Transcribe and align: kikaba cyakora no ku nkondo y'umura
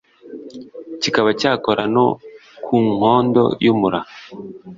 kikaba 1.01 1.29
cyakora 1.39 1.83
no 1.95 2.07
ku 2.63 2.75
nkondo 2.89 3.43
y'umura 3.63 3.99